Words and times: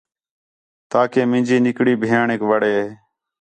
تاکہ 0.91 1.19
مینجی 1.31 1.57
نِکڑی 1.65 1.93
بھیݨیک 2.01 2.41
وَڑے 2.49 2.75